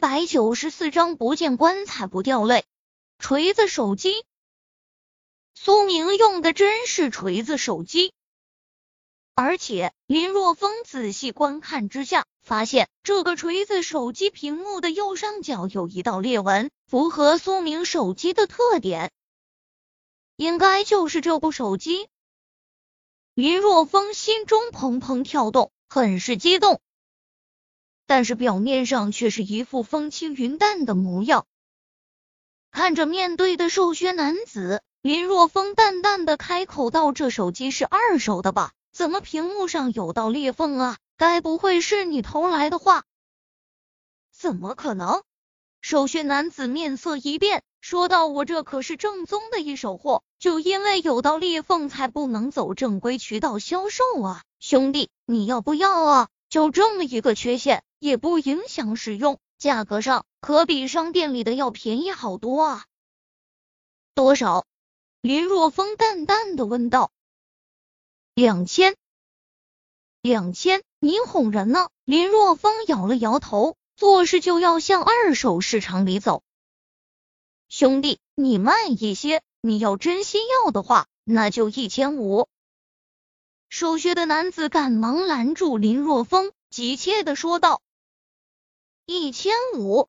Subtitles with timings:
[0.00, 2.64] 百九十四章不见棺材不掉泪。
[3.18, 4.24] 锤子手机，
[5.54, 8.14] 苏明用的真是锤子手机，
[9.34, 19.12] 而且林若风仔细观看之下，发现这个锤子手机屏幕的右上角有一道裂纹，符合苏明手机的特点，
[20.36, 22.08] 应该就是这部手机。
[23.34, 26.80] 林若风心中砰砰跳动，很是激动，
[28.10, 31.46] 但是表面上却是一副风轻云淡的模样。
[32.72, 38.72] 看着面对的瘦削男子，林若风淡淡的开口道：“这手机是二手的吧？
[38.90, 40.98] 怎么屏幕上有道裂缝啊？
[41.16, 43.04] 该不会是你偷来的话
[44.36, 45.22] ？”“怎么可能？”
[45.80, 54.42] 瘦削男子面色一变，说道：“我这可是正宗的一手货，就因为有道裂缝，才不能走正规渠道销售啊！
[54.58, 56.28] 兄弟，你要不要啊？
[56.48, 62.86] 就这么一个缺陷，也不影响使用。”价格上可比商店里的要便宜好多啊！
[64.14, 64.64] 多少？
[65.20, 67.12] 林若风淡淡的问道。
[68.32, 68.96] 两千，
[70.22, 70.82] 两千？
[70.98, 71.90] 你哄人呢？
[72.06, 76.42] 林若风摇了摇头，做事就要向二手市场里走。
[77.68, 82.48] 兄弟，你慢一些，你要真心要的话，那就一千五。
[83.68, 87.82] 瘦削的男子赶忙拦住林若风，急切的说道。
[89.12, 90.08] 一千五，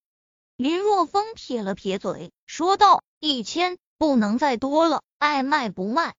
[0.57, 6.13] 林若风撇了撇嘴，说道：“一千，不能再多了，爱卖不卖。”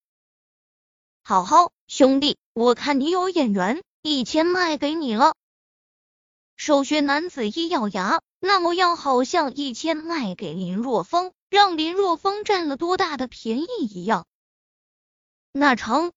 [1.23, 5.37] 好好，兄弟，我看你有眼缘，一千卖给你了。
[6.57, 14.27] 瘦削男子一咬牙，那模样好像一千卖给林若风，让林若风占了多大的便宜一样。
[15.53, 16.11] 那成。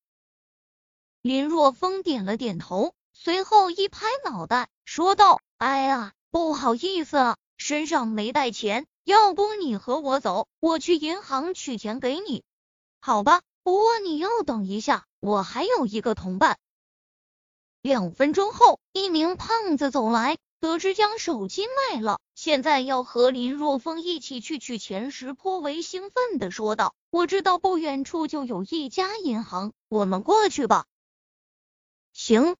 [1.21, 12.43] 林若风点了点头，随后一拍脑袋，说道：“哎呀！”不好意思，身上没带钱，要不你和我走，我去银行取钱给你。
[12.99, 16.57] 好吧，不过你要等一下，我还有一个同伴。
[17.81, 30.85] 两分钟后，一名胖子走来，得知将手机卖了，现在要和林若风一起去取钱时，颇为兴奋的说道：“我知道不远处就有一家银行，我们过去吧。”
[32.11, 32.57] 行，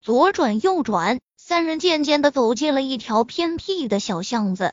[0.00, 1.20] 左转右转。
[1.50, 4.72] 三人渐渐的走进了一条偏僻的小巷子。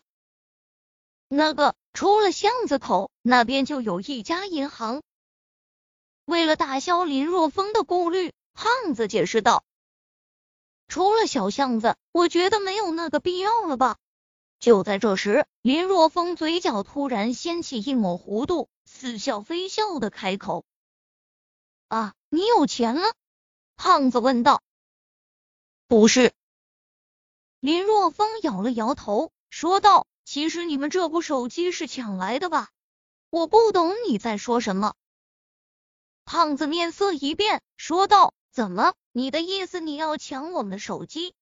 [1.27, 5.01] 那个出了巷子口，那边就有一家银行。
[6.25, 9.63] 为了打消林若风的顾虑，胖子解释道
[10.87, 13.97] ：“出了小巷子，我觉得没有那个必要了吧？”
[14.61, 20.63] 就在这时，林若风嘴角突然掀起一抹弧度，似笑非笑的开口
[21.89, 23.15] ：“啊，你有钱了？”
[23.77, 24.61] 胖子问道。
[25.89, 26.33] “不是。”
[27.59, 32.69] 林若风摇了摇头，说道：“其实你们这部手机是抢来的吧？
[33.31, 34.93] 我不懂你在说什么。”
[36.23, 38.93] 胖子面色一变，说道：“怎么？
[39.11, 41.33] 你的意思你要抢我们的手机？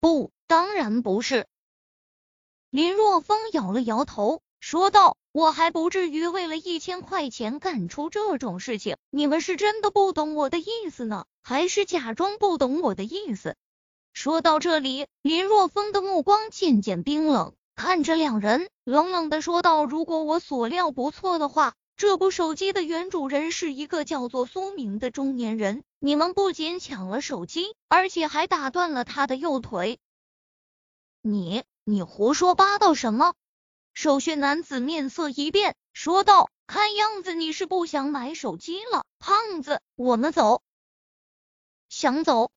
[0.00, 1.46] 不，当然不是。”
[2.70, 8.96] 林若风摇了摇头，说道：“我还不至于为了一千块钱干出这种事情。
[9.10, 13.54] 你们是真的不懂我的意思呢，还是假装不懂我的意思？”
[14.18, 25.84] 说到这里，林若风的目光渐渐冰冷，看着两人，冷冷的说道：“如果我所料不错的话，这部手机的原主人是一个叫做苏明的中年人。
[26.00, 30.00] 你们不仅抢了手机，而且还打断了他的右腿。
[31.22, 33.34] 你，你胡说八道什么？”
[33.94, 40.60] 手血男子面色一变，说道：“看样子你是不想买手机了，胖子，我们走。”
[41.88, 42.50] 想走。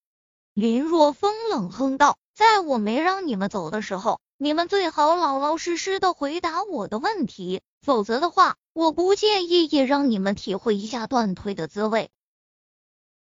[0.53, 12.09] 林若风冷哼道：“在我没让你们走的时候，你们最好老老实实的回答我的问题，否则的话，我不介意也让你们体会一下断腿的滋味。”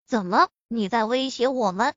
[0.05, 1.95] 怎么，你在威胁我们？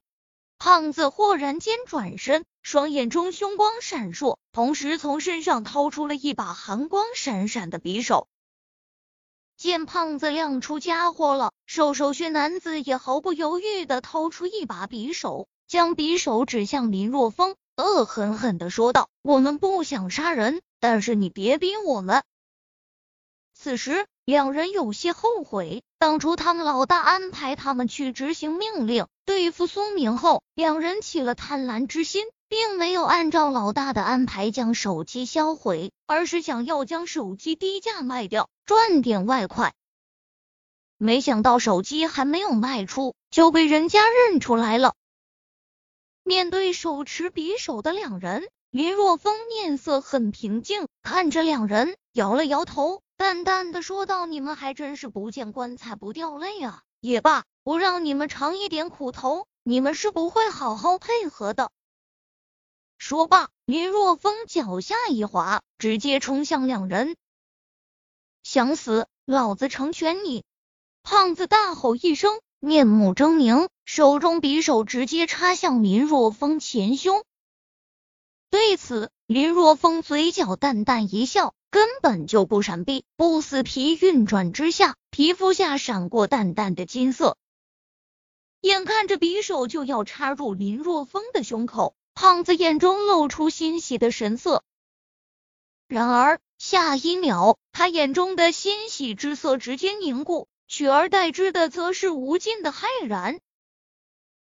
[0.59, 8.27] 胖子忽然间转身，双眼中凶光闪烁，同时从身上掏出了一把寒光闪闪的匕首。
[9.61, 22.23] 见胖子亮出家伙了，瘦瘦削男子也毫不犹豫的掏出一把匕首，将匕首指向林若风，恶狠狠的说道：“我们不想杀人，但是你别逼我们。”
[23.53, 32.25] 此时，两人有些后悔，当初他们老大安排他们去执行命令，对付苏明后，两人起了贪婪之心。
[32.51, 39.73] 并没有按照老大的安排将手机销毁，而是想要将手机低价卖掉，赚点外快。
[40.99, 44.97] 没想到手机还没有卖出，就被人家认出来了。
[46.25, 56.83] 面对手持匕首的两人，林若风面色很平静，看着两人，摇了摇头，淡淡的说道：“你们还真是不见棺材不掉泪啊！
[56.99, 61.71] 也罢，我让你们尝一点苦头，你们是不会好好配合的。”
[63.01, 67.17] 说罢，林若风脚下一滑，直接冲向两人。
[68.43, 70.45] 想死，老子成全你！
[71.03, 77.25] 胖子大吼一声，面目狰狞，手中匕首直接插向林若风前胸。
[78.51, 87.39] 对此，林若风嘴角淡淡一笑，根本就不闪避，不死皮运转之下，皮肤下闪过淡淡的金色。
[88.61, 94.63] 眼看着匕首就要插入林若风的胸口，胖子眼中露出欣喜的神色。
[95.89, 96.39] 然而。
[96.59, 103.41] 下一秒，他眼中的欣喜之色直接凝固，取而代之的则是无尽的骇然，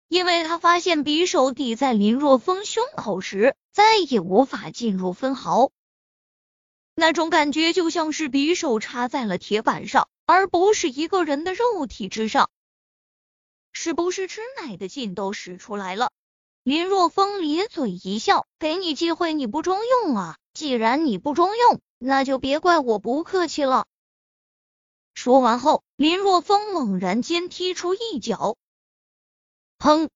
[0.08, 5.70] 因为他发现匕首抵在林若风胸口时，再也无法进入分毫。
[6.96, 12.50] 那种感觉就像是匕首插在了铁板上，而不是一个人的肉体之上。
[13.74, 16.12] 是不是吃奶的劲都使出来了？
[16.64, 20.38] 林若风咧嘴一笑，给你机会你不中用啊！
[20.54, 21.82] 既然你不中用。
[21.98, 23.86] 那就别怪我不客气了。
[25.14, 28.58] 说完后，林若风猛然间踢出一脚，
[29.78, 30.10] 砰！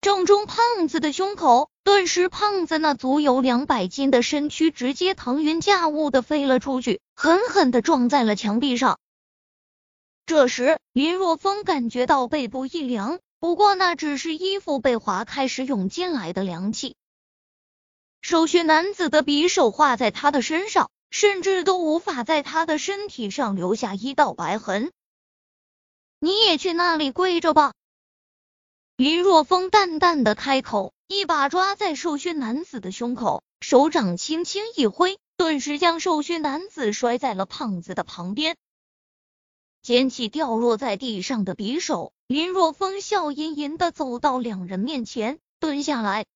[0.00, 8.98] 正中胖子的胸口，顿时胖子那足有两百斤的身躯直接腾云驾雾的飞了出去，狠狠的撞在了墙壁上。
[10.26, 16.94] 这时，林若风感觉到背部一凉，不过那只是衣服被划开时涌进来的凉气。
[18.20, 20.90] 手血男子的匕首划在他的身上。
[21.08, 24.92] 甚至都无法在他的身体上留下一道白痕。
[26.18, 27.72] 你也去那里跪着吧。
[28.96, 38.56] 林若风淡淡的开口，一把抓在瘦削男子的胸口，手掌轻轻一挥，顿时将瘦削男子摔在了胖子的旁边。
[39.86, 46.26] 捡起掉落在地上的匕首，林若风笑吟吟的走到两人面前，蹲下来。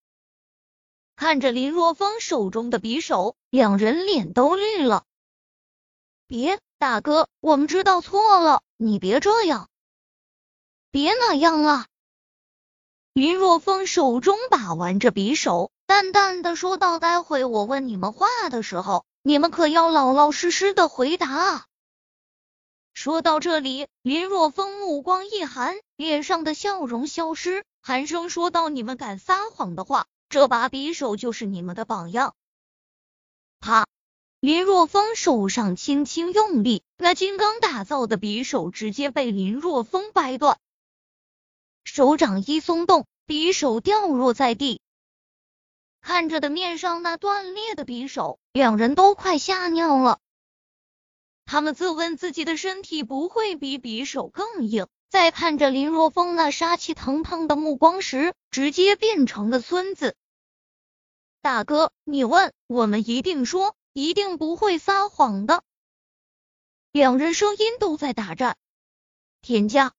[1.17, 5.03] 看着林若风手中的匕首，两人脸都绿了。
[6.29, 9.69] 别，大哥，我们知道错了，你别这样，
[10.93, 11.87] 别那样啊！
[13.13, 21.65] 林若风手中把玩着匕首，淡淡的说道：“待会我问你们话的时候，你们可要老老实实的回答啊！”
[22.93, 32.37] 说到这里，林若风目光一寒，脸上的笑容消失，寒声说道：“你们敢撒谎的话。”这把匕首就是你们的榜样。
[33.59, 33.87] 啪！
[34.39, 40.57] 林若风手上轻轻用力，那金刚打造的匕首直接被林若风掰断。
[41.83, 44.81] 手掌一松动，匕首掉落在地。
[46.01, 50.21] 看着的面上那断裂的匕首，两人都快吓尿了。
[51.51, 54.87] 他们自问自己的身体不会比匕首更硬。
[55.09, 60.15] 在看着林若风那杀气腾腾的目光时，直接变成了孙子。
[61.43, 65.65] 大哥，你问，我们一定说，一定不会撒谎的。
[66.93, 68.57] 两人声音都在打颤。
[69.43, 69.93] 田家